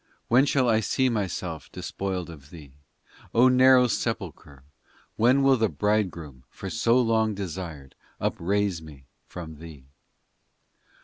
[0.29, 2.71] When shall I see myself despoiled of thee?
[3.35, 4.63] O narrow sepulchre!
[5.15, 7.93] When will the Bridegroom for so long desired
[8.33, 9.85] Upraise me from thee